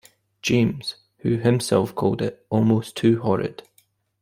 James, 0.41 0.95
who 1.19 1.37
himself 1.37 1.93
called 1.93 2.23
it 2.23 2.43
"almost 2.49 2.97
too 2.97 3.21
horrid". 3.21 3.61